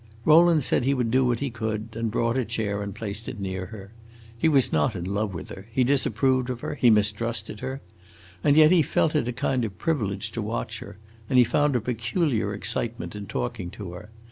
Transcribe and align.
Rowland 0.25 0.63
said 0.63 0.83
he 0.83 0.95
would 0.95 1.11
do 1.11 1.23
what 1.23 1.41
he 1.41 1.51
could, 1.51 1.89
and 1.93 2.09
brought 2.09 2.35
a 2.35 2.43
chair 2.43 2.81
and 2.81 2.95
placed 2.95 3.29
it 3.29 3.39
near 3.39 3.67
her. 3.67 3.91
He 4.35 4.49
was 4.49 4.73
not 4.73 4.95
in 4.95 5.03
love 5.05 5.31
with 5.31 5.49
her; 5.49 5.67
he 5.71 5.83
disapproved 5.83 6.49
of 6.49 6.61
her; 6.61 6.73
he 6.73 6.89
mistrusted 6.89 7.59
her; 7.59 7.81
and 8.43 8.57
yet 8.57 8.71
he 8.71 8.81
felt 8.81 9.13
it 9.13 9.27
a 9.27 9.31
kind 9.31 9.63
of 9.63 9.77
privilege 9.77 10.31
to 10.31 10.41
watch 10.41 10.79
her, 10.79 10.97
and 11.29 11.37
he 11.37 11.45
found 11.45 11.75
a 11.75 11.79
peculiar 11.81 12.51
excitement 12.51 13.15
in 13.15 13.27
talking 13.27 13.69
to 13.69 13.93
her. 13.93 14.09